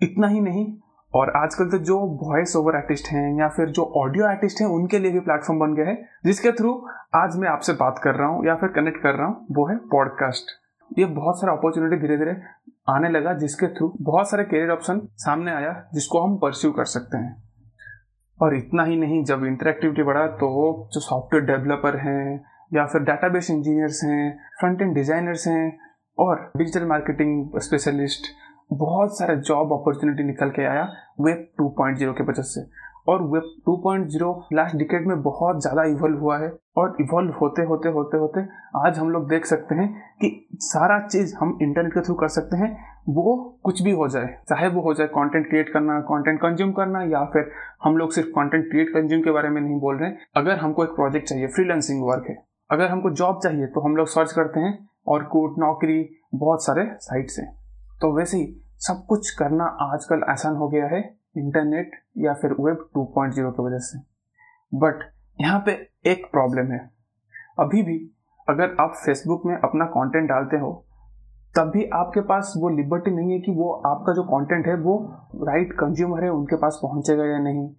इतना 0.00 0.28
ही 0.28 0.40
नहीं, 0.40 0.66
और 1.12 1.32
आजकल 1.36 1.68
तो 1.70 1.78
जो 1.80 1.98
वॉइस 2.22 2.54
ओवर 2.56 2.76
आर्टिस्ट 2.76 3.08
हैं 3.08 3.38
या 3.38 3.48
फिर 3.48 3.68
जो 3.68 3.82
ऑडियो 3.96 4.26
आर्टिस्ट 4.26 4.60
हैं, 4.60 4.68
उनके 4.68 4.98
लिए 4.98 5.12
भी 5.12 5.20
प्लेटफॉर्म 5.20 5.60
बन 5.60 5.74
गया 5.74 5.86
है, 5.86 5.94
जिसके 6.24 6.52
थ्रू 6.52 6.72
आज 7.14 7.36
मैं 7.36 7.48
आपसे 7.48 7.72
बात 7.74 8.00
कर 8.04 8.14
रहा 8.14 8.28
हूँ 8.28 8.46
या 8.46 8.54
फिर 8.54 8.68
कनेक्ट 8.70 9.02
कर 9.02 9.14
रहा 9.14 9.26
हूँ, 9.26 9.46
वो 9.50 9.66
है 9.68 9.76
पॉडकास्ट 9.92 10.60
ये 10.90 11.04
बहुत 11.06 11.40
सारा 11.40 11.52
अपॉर्चुनिटी 11.52 11.96
धीरे 11.96 12.16
धीरे 12.16 12.36
आने 12.88 13.08
लगा, 13.08 13.32
जिसके 13.34 13.66
थ्रू 13.68 13.92
बहुत 14.00 14.30
सारे 14.30 14.44
करियर 14.44 14.70
ऑप्शन 14.70 15.00
सामने 15.16 15.52
आया, 15.52 15.72
जिसको 15.94 16.20
हम 16.20 16.36
परस्यू 16.38 16.72
कर 16.72 16.84
सकते 16.86 17.16
हैं। 17.16 17.41
और 18.40 18.56
इतना 18.56 18.84
ही 18.84 18.96
नहीं, 18.96 19.24
जब 19.24 19.44
इंटरेक्टिविटी 19.44 20.02
बढ़ा 20.02 20.26
तो 20.26 20.48
जो 20.92 21.00
सॉफ्टवेयर 21.00 21.44
डेवलपर 21.46 21.96
हैं 21.96 22.44
या 22.74 22.84
फिर 22.86 23.02
डाटाबेस 23.02 23.50
इंजीनियर्स 23.50 24.00
हैं 24.04 24.38
फ्रंट 24.60 24.82
एंड 24.82 24.94
डिजाइनर्स 24.94 25.46
हैं 25.48 25.78
और 26.18 26.50
डिजिटल 26.56 26.86
मार्केटिंग 26.86 27.58
स्पेशलिस्ट 27.58 28.26
बहुत 28.72 29.18
सारे 29.18 29.36
जॉब 29.36 29.72
अपॉर्चुनिटी 29.72 30.24
निकल 30.24 30.50
के 30.50 30.64
आया 30.64 30.82
वेब 31.20 31.48
2.0 31.60 32.12
के 32.12 32.24
वजह 32.24 32.42
से। 32.42 32.60
और 33.06 33.22
वेब 33.24 33.50
2.0 33.68 34.32
लास्ट 34.52 34.76
डिकेड 34.76 35.06
में 35.06 35.22
बहुत 35.22 35.60
ज़्यादा 35.62 35.84
इवॉल्व 35.84 36.18
हुआ 36.18 36.38
है 36.38 36.52
और 36.76 36.96
इवॉल्व 37.00 37.32
होते 37.40 37.62
होते 37.62 37.88
होते 37.88 38.16
होते 38.16 38.40
आज 38.78 38.98
हम 38.98 39.10
लोग 39.10 39.28
देख 39.28 39.46
सकते 39.46 39.74
हैं 39.74 39.88
कि 40.20 40.30
सारा 40.62 40.98
चीज़ 41.06 41.34
हम 41.36 41.58
इंटरनेट 41.62 41.92
के 41.94 42.00
थ्रू 42.00 42.14
कर 42.14 42.28
सकते 42.28 42.56
हैं, 42.56 42.70
वो 43.08 43.58
कुछ 43.64 43.82
भी 43.82 43.90
हो 43.90 44.08
जाए, 44.08 44.26
चाहे 44.48 44.68
वो 44.68 44.82
हो 44.82 44.94
जाए 44.94 45.06
कंटेंट 45.08 45.48
क्रिएट 45.48 45.72
करना 45.72 45.98
कंटेंट 46.02 46.40
कंज्यूम 46.40 46.72
करना, 46.72 47.02
या 47.02 47.24
फिर 47.24 47.50
हम 47.84 47.96
लोग 47.96 48.12
सिर्फ़ 48.12 48.28
कंटेंट 48.30 48.70
क्रिएट 48.70 48.94
कंज्यूम 48.94 49.22
के 49.22 49.30
बारे 49.30 49.48
में 49.48 49.60
नहीं 49.60 49.78
बोल 49.80 49.96
रहे 49.96 50.08
हैं। 50.08 50.26
अगर 50.36 50.58
हमको 50.58 50.84
एक 50.84 50.90
प्रोजेक्ट 50.90 51.28
चाहिए 51.28 51.46
फ्रीलांसिंग 51.48 52.02
वर्क 52.04 52.26
है, 52.28 52.36
अगर 52.70 52.88
हमको 52.88 53.10
जॉब 53.12 53.40
चाहिए 53.42 53.66
तो 53.66 53.80
हम 53.80 53.96
लोग 53.96 54.08
सर्च 54.08 54.32
करते 54.32 54.60
हैं 54.60 54.78
और 55.06 55.24
कोट 55.24 55.58
नौकरी, 55.58 56.08
बहुत 56.34 56.64
सारे 56.64 56.84
साइट्स 57.00 57.38
हैं। 57.38 57.50
तो 58.00 58.16
वैसे 58.16 58.36
ही 58.38 58.46
सब 58.80 59.04
कुछ 59.08 59.30
करना 59.30 59.64
आजकल 59.82 60.22
आसान 60.30 60.56
हो 60.56 60.68
गया 60.68 60.86
है। 60.86 61.02
इंटरनेट 61.36 61.90
या 62.18 62.34
फिर 62.34 62.50
वेब 62.52 62.88
2.0 62.98 63.52
की 63.52 63.62
वजह 63.62 63.78
से। 63.78 63.98
बट 64.74 64.94
यहाँ 65.40 65.62
पे 65.66 65.72
एक 66.06 66.26
प्रॉब्लम 66.32 66.72
है। 66.72 66.90
अभी 67.58 67.82
भी 67.82 68.10
अगर 68.48 68.76
आप 68.80 68.92
फेसबुक 69.06 69.42
में 69.46 69.56
अपना 69.56 69.84
कंटेंट 69.84 70.28
डालते 70.28 70.56
हो 70.56 70.86
तब 71.56 71.70
भी 71.70 71.84
आपके 71.84 72.20
पास 72.20 72.54
वो 72.56 72.68
लिबर्टी 72.68 73.10
नहीं 73.10 73.32
है 73.32 73.40
कि 73.40 73.52
वो 73.52 73.72
आपका 73.72 74.12
जो 74.12 74.22
कंटेंट 74.22 74.66
है, 74.66 74.76
वो 74.76 75.14
राइट 75.42 75.72
कंज्यूमर 75.72 76.24
है, 76.24 76.30
उनके 76.30 76.56
पास 76.56 76.78
पहुंचेगा 76.82 77.24
या 77.24 77.38
नहीं। 77.38 77.74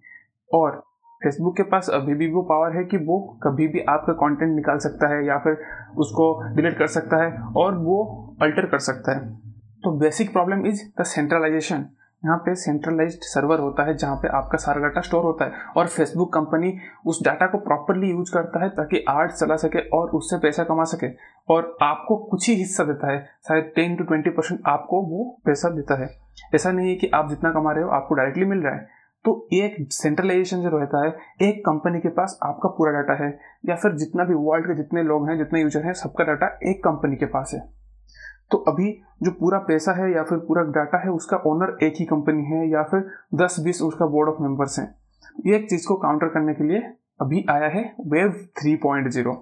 और 0.54 0.82
फेसबुक 1.24 1.56
के 1.56 1.62
पास 1.62 1.88
अभी 1.88 2.14
भी 2.14 2.32
वो 2.32 2.42
पावर 2.42 2.76
है 2.76 2.84
कि 2.84 2.96
वो 2.96 3.40
कभी 3.42 3.68
भी 3.68 3.80
आपका 3.80 4.12
कंटेंट 4.12 4.56
निकाल 4.56 4.78
सकता 4.78 5.08
है 5.08 5.26
या 5.26 5.38
फिर 5.38 5.52
उसको 5.96 6.54
डिलीट 6.56 6.78
कर 6.78 6.86
सकता 6.86 7.16
है 7.24 7.42
और 7.56 7.78
वो 7.78 8.36
अल्टर 8.42 8.66
कर 8.66 8.78
सकता 8.78 9.12
है। 9.12 9.36
तो 9.84 9.98
basic 9.98 10.32
problem 10.32 10.66
is 10.66 11.00
the 11.00 11.04
centralization 11.04 11.86
यहाँ 12.24 12.36
पे 12.38 12.54
सेंट्रलाइज्ड 12.54 13.24
सर्वर 13.24 13.58
होता 13.58 13.82
है 13.82 13.96
जहाँ 13.96 14.16
पे 14.16 14.28
आपका 14.28 14.58
सारा 14.58 14.80
डाटा 14.80 15.00
स्टोर 15.00 15.24
होता 15.24 15.44
है 15.44 15.72
और 15.76 15.86
फेसबुक 15.86 16.32
कंपनी 16.34 16.72
उस 17.06 17.22
डाटा 17.24 17.46
को 17.46 17.58
प्रॉपरली 17.58 18.10
यूज़ 18.10 18.32
करता 18.34 18.62
है 18.64 18.68
ताकि 18.70 19.04
आर्ट 19.08 19.32
चला 19.32 19.56
सके 19.56 19.88
और 19.90 20.10
उससे 20.10 20.38
पैसा 20.38 20.64
कमा 20.64 20.84
सके 20.84 21.10
और 21.48 21.76
आपको 21.82 22.16
कुछ 22.26 22.48
ही 22.48 22.54
हिस्सा 22.54 22.84
देता 22.84 23.12
है। 23.12 23.18
शायद 23.48 23.72
टेन 23.76 23.96
टू 23.96 24.04
ट्वेंटी 24.04 24.30
परसेंट 24.30 24.60
आपको 24.66 25.02
वो 25.02 25.24
पैसा 25.46 25.68
देता 25.68 26.00
है। 26.02 26.08
ऐसा 26.54 26.72
नहीं 26.72 26.88
है 26.88 26.94
कि 26.94 27.10
आप 27.14 27.28
जितना 27.28 27.50
कमा 27.52 27.72
रहे 27.72 27.84
हो, 27.84 27.90
आपको 27.90 28.14
डायरेक्टली 28.14 28.44
मिल 28.44 28.58
रहा 28.58 28.74
है। 28.74 28.86
तो 29.24 29.48
एक 29.52 29.76
सेंट्रलाइजेशन 29.92 30.60
जो 30.60 30.78
रहता 30.78 31.04
है, 31.04 31.14
एक 31.42 31.60
कंपनी 31.60 32.00
के 32.00 32.08
पास 32.08 32.38
आपका 32.42 32.68
पूरा 32.68 32.92
डाटा 32.92 33.22
है 33.24 33.30
या 33.66 33.76
फिर 33.76 33.92
जितना 33.92 34.24
भी 34.24 34.34
वर्ल्ड 34.34 34.66
के 34.66 34.74
जितने 34.74 35.02
लोग 35.02 35.28
हैं, 35.28 35.36
जितने 35.38 35.60
यूज़र 35.60 35.84
हैं, 35.84 35.92
सबका 35.92 36.24
डाटा 36.24 36.46
एक 36.70 36.84
कंपनी 36.84 37.16
के 37.16 37.26
पास 37.26 37.52
है। 37.54 37.83
तो 38.50 38.58
अभी 38.68 38.90
जो 39.22 39.30
पूरा 39.30 39.58
पैसा 39.58 39.92
है 39.92 40.10
या 40.12 40.22
फिर 40.22 40.38
पूरा 40.38 40.62
डाटा 40.62 40.98
है, 40.98 41.10
उसका 41.10 41.36
ओनर 41.46 41.76
एक 41.82 41.94
ही 41.98 42.04
कंपनी 42.04 42.44
है 42.44 42.68
या 42.70 42.82
फिर 42.82 43.08
10-20 43.34 43.82
उसका 43.82 44.06
बोर्ड 44.06 44.28
ऑफ़ 44.28 44.42
मेंबर्स 44.42 44.78
हैं। 44.78 44.94
ये 45.46 45.56
एक 45.56 45.68
चीज़ 45.70 45.86
को 45.88 45.94
काउंटर 45.96 46.28
करने 46.28 46.54
के 46.54 46.64
लिए 46.64 46.82
अभी 47.20 47.44
आया 47.50 47.68
है 47.68 47.84
वेव 48.06 48.30
3.0 48.58 49.36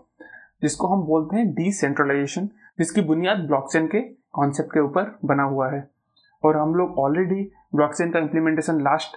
जिसको 0.63 0.87
हम 0.87 1.03
बोलते 1.03 1.37
हैं 1.37 1.53
डिसेंट्रलाइजेशन 1.55 2.49
जिसकी 2.79 3.01
बुनियाद 3.01 3.39
ब्लॉकचेन 3.39 3.87
के 3.87 4.01
कॉन्सेप्ट 4.33 4.71
के 4.71 4.81
ऊपर 4.81 5.19
बना 5.25 5.43
हुआ 5.43 5.71
है। 5.71 5.91
और 6.45 6.57
हम 6.57 6.75
लोग 6.75 6.99
ऑलरेडी 6.99 7.43
ब्लॉकचेन 7.75 8.11
का 8.11 8.19
इम्प्लीमेंटेशन 8.19 8.81
लास्ट 8.81 9.17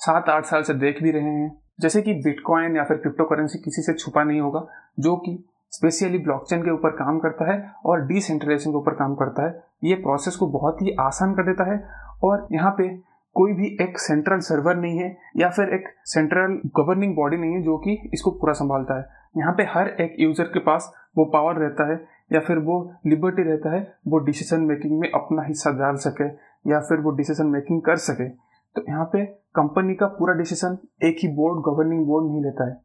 सात 0.00 0.28
आठ 0.28 0.44
साल 0.44 0.62
से 0.62 0.74
देख 0.74 1.02
भी 1.02 1.10
रहे 1.10 1.22
हैं। 1.22 1.62
जैसे 1.80 2.02
कि 2.02 2.14
बिटकॉइन 2.14 2.76
या 2.76 2.84
फिर 2.84 2.96
क्रिप्टो 2.96 3.24
करेंसी 3.24 3.58
किसी 3.58 3.82
से 3.82 3.92
छुपा 3.92 4.24
नहीं 4.24 4.40
होगा, 4.40 4.66
जो 4.98 5.16
कि 5.16 5.44
स्पेशली 5.72 6.18
ब्लॉकचेन 6.18 6.62
के 6.62 6.70
ऊपर 6.70 6.90
काम 6.96 7.18
करता 7.18 7.50
है 7.52 7.58
और 7.86 8.06
डिसेंट्रलाइजेशन 8.06 8.70
के 8.70 8.76
ऊपर 8.76 8.94
काम 8.94 9.14
करता 9.14 9.46
है। 9.46 9.62
ये 9.84 9.94
प्रोसेस 9.96 10.36
को 10.36 10.46
बहुत 10.48 10.82
ही 10.82 10.94
आसान 11.00 11.34
कर 11.34 11.46
देता 11.46 11.70
है 11.72 11.82
और 12.24 12.46
यहाँ 12.52 12.70
पे 12.70 12.88
कोई 13.36 13.52
भी 13.52 13.66
एक 13.82 13.98
सेंट्रल 13.98 14.38
सर्वर 14.40 14.76
नहीं 14.76 14.98
है 14.98 15.16
या 15.36 15.48
फिर 15.50 15.74
एक 15.74 15.88
सेंट्रल 16.06 16.60
गवर्निंग 16.76 17.14
बॉडी 17.16 17.36
नहीं 17.36 17.54
है 17.54 17.62
जो 17.62 17.76
कि 17.78 17.98
इसको 18.14 18.30
पूरा 18.30 18.52
संभालता 18.52 18.98
है। 18.98 19.04
यहाँ 19.36 19.52
पे 19.52 19.62
हर 19.68 19.88
एक 20.00 20.14
यूज़र 20.20 20.44
के 20.44 20.58
पास 20.60 20.92
वो 21.18 21.24
पावर 21.24 21.58
रहता 21.58 21.90
है 21.92 22.00
या 22.32 22.40
फिर 22.40 22.58
वो 22.58 22.78
लिबर्टी 23.06 23.42
रहता 23.42 23.74
है, 23.74 23.80
वो 24.08 24.18
डिसीज़न 24.20 24.60
मेकिंग 24.62 24.98
में 25.00 25.10
अपना 25.10 25.42
हिस्सा 25.42 25.70
डाल 25.78 25.96
सके 25.98 26.28
या 26.64 26.80
फिर 26.80 27.00
वो 27.00 27.10
डिसीज़न 27.16 27.46
मेकिंग 27.46 27.80
कर 27.82 27.96
सके। 27.98 28.28
तो 28.28 28.84
यहाँ 28.88 29.04
पे 29.12 29.24
कंपनी 29.54 29.94
का 29.94 30.06
पूरा 30.08 30.34
डिसीज़न 30.34 30.78
एक 31.04 31.16
ही 31.22 31.28
बोर्ड 31.34 31.62
गवर्निंग 31.64 32.06
बोर्ड 32.06 32.26
नहीं 32.26 32.42
लेता 32.44 32.68
है। 32.68 32.80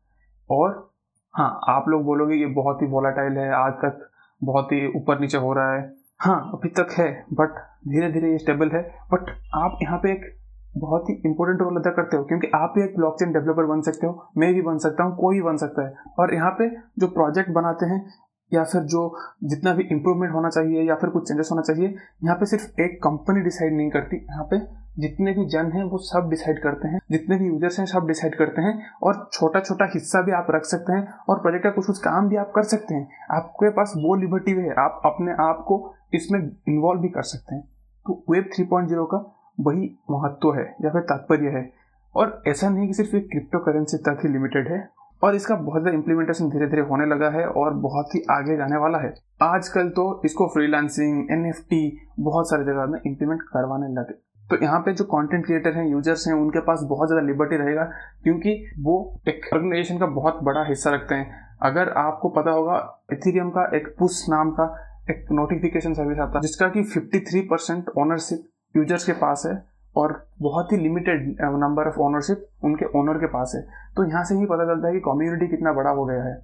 और 0.49 0.90
हाँ। 1.33 1.59
आप 1.69 1.85
लोग 1.89 2.03
बोलोगे 2.03 2.35
ये 2.35 2.45
बहुत 2.53 2.81
ही 2.81 2.87
वॉलाटाइल 2.87 3.37
है, 3.37 3.51
आज 3.55 3.73
तक 3.75 4.07
बहुत 4.41 4.71
ही 4.71 4.85
ऊपर 4.97 5.19
नीचे 5.19 5.37
हो 5.37 5.53
रहा 5.53 5.73
है। 5.73 5.81
हाँ 6.19 6.51
अभी 6.53 6.69
तक 6.69 6.91
है 6.91 7.09
बट 7.33 7.59
धीरे 7.87 8.11
धीरे 8.11 8.31
ये 8.31 8.37
स्टेबल 8.37 8.69
है। 8.69 8.81
बट 9.13 9.29
आप 9.55 9.77
यहाँ 9.83 9.97
पे 9.97 10.11
एक 10.11 10.25
बहुत 10.73 11.09
ही 11.09 11.13
इंपॉर्टेंट 11.25 11.61
रोल 11.61 11.77
अदा 11.77 11.91
करते 11.91 12.17
हो, 12.17 12.23
क्योंकि 12.23 12.47
आप 12.55 12.73
भी 12.75 12.83
एक 12.83 12.95
ब्लॉकचेन 12.95 13.31
डेवलपर 13.33 13.65
बन 13.65 13.81
सकते 13.81 14.07
हो, 14.07 14.31
मैं 14.37 14.53
भी 14.53 14.61
बन 14.61 14.77
सकता 14.77 15.03
हूँ, 15.03 15.15
कोई 15.17 15.41
बन 15.41 15.57
सकता 15.57 15.85
है। 15.85 15.93
और 16.19 16.33
यहाँ 16.33 16.51
पे 16.51 16.69
जो 16.99 17.07
प्रोजेक्ट 17.07 17.49
बनाते 17.51 17.85
हैं, 17.85 18.05
या 18.51 18.63
फिर 18.63 18.81
जो 18.83 19.01
जितना 19.43 19.73
भी 19.73 19.83
इम्प्रूवमेंट 19.83 20.33
होना 20.33 20.49
चाहिए, 20.49 20.83
या 20.83 20.95
फिर 20.95 21.09
कुछ 21.09 21.27
चेंजेस 21.27 21.49
होना 21.51 21.61
चाहिए, 21.61 21.95
यहाँ 22.23 22.35
पे 22.35 22.45
सिर्फ़ 22.45 22.81
एक 22.81 22.97
कंपनी 23.03 23.41
डिसाइड 23.41 23.73
नहीं 23.73 23.89
करती, 23.89 24.17
यहाँ 24.25 24.47
पे 24.51 24.59
जितने 24.95 25.31
भी 25.31 25.45
जन 25.47 25.71
हैं 25.71 25.83
वो 25.83 25.97
सब 25.99 26.29
डिसाइड 26.29 26.61
करते 26.63 26.87
हैं, 26.87 26.99
जितने 27.11 27.37
भी 27.37 27.47
यूज़र्स 27.47 27.79
हैं 27.79 27.85
सब 27.87 28.07
डिसाइड 28.07 28.35
करते 28.37 28.61
हैं 28.61 28.73
और 29.03 29.29
छोटा 29.33 29.59
छोटा 29.59 29.85
हिस्सा 29.93 30.21
भी 30.21 30.31
आप 30.33 30.47
रख 30.51 30.65
सकते 30.65 30.93
हैं 30.93 31.13
और 31.29 31.39
प्रोजेक्ट 31.41 31.63
का 31.63 31.69
कुछ 31.71 31.85
कुछ 31.85 31.99
काम 31.99 32.29
भी 32.29 32.35
आप 32.35 32.51
कर 32.55 32.63
सकते 32.65 32.95
हैं। 32.95 33.07
आपके 33.31 33.69
पास 33.71 33.93
वो 33.97 34.15
लिबर्टी 34.15 34.51
है, 34.51 34.73
आप 34.75 35.01
अपने 35.05 35.31
आप 35.41 35.63
को 35.67 35.93
इसमें 36.13 36.39
इन्वॉल्व 36.39 37.01
भी 37.01 37.09
कर 37.09 37.23
सकते 37.25 37.55
हैं। 37.55 37.63
तो 38.05 38.23
वेब 38.31 38.49
थ्री 38.55 38.65
पॉइंट 38.65 38.87
ज़ीरो 38.87 39.05
का 39.05 39.17
वही 39.59 39.89
महत्व 40.11 40.53
है 40.53 40.63
या 40.81 40.89
फिर 40.89 41.01
तात्पर्य 41.03 41.49
है। 41.49 41.69
और 42.15 42.41
ऐसा 42.47 42.69
नहीं 42.69 42.87
कि 42.87 42.93
सिर्फ़ 42.93 43.15
एक 43.15 43.29
क्रिप्टो 43.31 43.59
करेंसी 43.59 43.97
तक 43.99 44.19
ही 44.23 44.29
लिमिटेड 44.29 44.67
है 44.67 44.79
और 45.21 45.35
इसका 45.35 45.55
बहुत 45.57 45.81
ज़्यादा 45.81 45.97
इम्प्लीमेंटेशन 45.97 46.49
धीरे 46.49 46.67
धीरे 46.67 46.81
होने 46.81 47.05
लगा 47.05 47.29
है 47.29 47.45
और 47.47 47.73
बहुत 47.81 48.15
ही 48.15 48.21
आगे 48.31 48.57
जाने 48.57 48.77
वाला 48.77 48.97
है। 48.97 49.13
आजकल 49.43 49.89
तो 49.89 50.05
इसको 50.25 50.47
फ्रीलांसिंग 50.47 51.31
एनएफटी 51.31 51.81
बहुत 52.19 52.49
सारी 52.49 52.63
जगह 52.63 52.85
में 52.85 52.99
इम्प्लीमेंट 53.05 53.41
करवाने 53.43 53.93
लगे। 53.93 54.19
तो 54.51 54.57
यहाँ 54.61 54.79
पे 54.79 54.93
जो 54.93 55.03
कंटेंट 55.05 55.45
क्रिएटर 55.45 55.73
हैं 55.73 55.87
यूज़र्स 55.87 56.27
हैं, 56.27 56.33
उनके 56.35 56.59
पास 56.61 56.79
बहुत 56.85 57.07
ज़्यादा 57.07 57.25
लिबर्टी 57.27 57.57
रहेगा, 57.57 57.83
क्योंकि 58.23 58.55
वो 58.79 58.95
एक 59.27 59.49
ऑर्गेनाइजेशन 59.53 59.97
का 59.97 60.05
बहुत 60.15 60.39
बड़ा 60.43 60.63
हिस्सा 60.65 60.91
रखते 60.91 61.15
हैं। 61.15 61.39
अगर 61.63 61.89
आपको 61.97 62.29
पता 62.31 62.51
होगा 62.51 62.77
इथीरियम 63.13 63.49
का 63.49 63.63
एक 63.75 63.87
पुश 63.99 64.25
नाम 64.29 64.51
का 64.51 64.65
एक 65.09 65.25
नोटिफिकेशन 65.31 65.93
सर्विस 65.93 66.19
आता 66.19 66.37
है, 66.37 66.41
जिसका 66.41 66.67
कि 66.69 66.83
53 66.85 67.41
परसेंट 67.49 67.89
ओनरशिप 67.97 68.47
यूज़र्स 68.75 69.05
के 69.05 69.13
पास 69.21 69.43
है, 69.45 69.53
और 69.95 70.13
बहुत 70.41 70.71
ही 70.71 70.77
लिमिटेड 70.77 71.35
नंबर 71.41 71.87
ऑफ़ 71.87 71.99
ओनरशिप 72.01 72.45
उनके 72.63 72.85
ओनर 72.99 73.17
के 73.19 73.27
पास 73.29 73.53
है। 73.55 73.61
तो 73.95 74.03
यहाँ 74.03 74.23
से 74.23 74.35
ही 74.35 74.45
पता 74.45 74.65
चलता 74.65 74.87
है 74.87 74.93
कि 74.93 74.99
कम्युनिटी 75.05 75.47
कितना 75.47 75.73
बड़ा 75.73 75.89
हो 75.91 76.05
गया 76.05 76.23
है। 76.23 76.39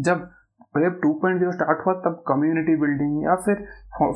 जब 0.00 0.28
वेब 0.74 1.00
2.0 1.00 1.52
स्टार्ट 1.52 1.86
हुआ, 1.86 1.94
तब 1.94 2.22
कम्युनिटी 2.28 2.76
बिल्डिंग 2.76 3.22
या 3.24 3.34
फिर 3.36 3.64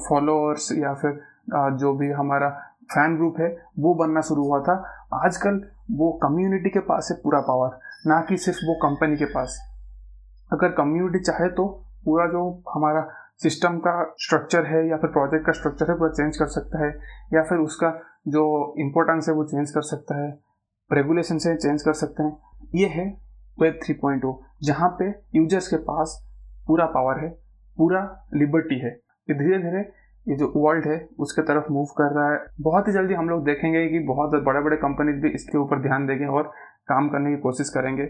फॉलोअर्स 0.09 0.73
या 0.79 0.95
फिर 0.95 1.21
जो 1.81 1.93
भी 1.95 2.11
हमारा 2.13 2.49
फ़ैन 2.91 3.17
ग्रुप 3.17 3.41
है, 3.41 3.49
वो 3.79 3.95
बनना 3.95 4.21
शुरू 4.21 4.45
हुआ 4.45 4.61
था। 4.61 4.75
आजकल 5.15 5.61
वो 5.91 6.13
कम्युनिटी 6.23 6.71
के 6.71 6.81
पास 6.81 7.09
है 7.11 7.17
पूरा 7.25 7.41
पावर 7.41 7.79
ना 8.07 8.21
कि 8.21 8.37
सिर्फ़ 8.37 8.59
वो 8.59 8.75
कंपनी 8.75 9.17
के 9.17 9.25
पास। 9.25 9.59
अगर 10.53 10.73
कम्युनिटी 10.73 11.19
चाहे 11.19 11.49
तो 11.49 11.67
पूरा 12.05 12.27
जो 12.27 12.63
हमारा 12.75 13.07
सिस्टम 13.39 13.79
का 13.79 14.15
स्ट्रक्चर 14.19 14.67
है 14.67 14.87
या 14.89 14.97
फिर 14.97 15.11
प्रोजेक्ट 15.11 15.47
का 15.47 15.53
स्ट्रक्चर 15.53 15.91
है 15.91 15.99
पूरा 15.99 16.11
चेंज 16.11 16.37
कर 16.37 16.47
सकता 16.47 16.85
है। 16.85 16.91
या 17.35 17.43
फिर 17.43 17.59
उसका 17.59 17.91
जो 18.29 18.75
इम्पोर्टेंस 18.79 19.29
है, 19.29 19.35
वो 19.35 19.45
चेंज 19.45 19.71
कर 19.71 19.83
सकता 19.83 20.23
है। 20.23 20.39
रेगुलेशन 20.93 21.39
से 21.39 21.55
चेंज 21.57 21.83
कर 21.83 21.93
सकते 21.93 22.23
हैं। 22.23 22.37
ये 22.75 22.87
है 22.87 23.07
वेब 23.61 23.79
थ्री 23.85 23.95
पॉइंट 23.95 24.25
ओ 24.25 24.33
जहाँ 24.63 24.89
पे 24.99 25.09
यूज़र्स 25.35 25.69
के 25.69 25.77
पास 25.77 26.19
पूरा 26.67 26.87
पावर 26.87 27.19
है, 27.19 27.29
पूरा 27.77 28.01
लिबर्टी 28.35 28.79
है। 28.79 28.91
धीरे 29.29 29.59
धीरे 29.59 29.83
ये 30.29 30.37
जो 30.37 30.53
वर्ल्ड 30.57 30.87
है, 30.87 31.09
उसके 31.19 31.43
तरफ़ 31.43 31.73
मूव 31.73 31.87
कर 31.87 32.15
रहा 32.15 32.31
है। 32.33 32.39
बहुत 32.61 32.89
ही 32.89 32.93
जल्दी 32.93 33.15
हम 33.15 33.29
लोग 33.29 33.45
देखेंगे 33.45 33.87
कि 33.89 33.99
बहुत 33.99 34.31
बड़े 34.45 34.61
बड़े 34.61 34.77
कंपनीज़ 34.77 35.17
भी 35.17 35.29
इसके 35.29 35.59
ऊपर 35.59 35.83
ध्यान 35.83 36.07
देंगे 36.07 36.27
और 36.27 36.43
काम 36.89 37.09
करने 37.09 37.31
की 37.31 37.37
कोशिश 37.37 37.69
करेंगे। 37.69 38.09